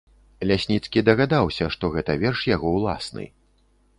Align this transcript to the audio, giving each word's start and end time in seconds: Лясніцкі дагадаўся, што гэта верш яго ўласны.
Лясніцкі 0.51 1.03
дагадаўся, 1.09 1.67
што 1.77 1.91
гэта 1.97 2.17
верш 2.23 2.41
яго 2.55 2.67
ўласны. 2.79 3.29